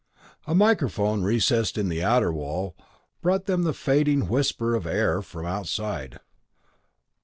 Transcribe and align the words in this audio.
A 0.47 0.55
microphone 0.55 1.21
recessed 1.21 1.77
in 1.77 1.87
the 1.87 2.03
outer 2.03 2.33
wall 2.33 2.75
brought 3.21 3.45
them 3.45 3.61
the 3.61 3.71
fading 3.71 4.27
whisper 4.27 4.73
of 4.73 4.87
air 4.87 5.21
from 5.21 5.45
outside. 5.45 6.19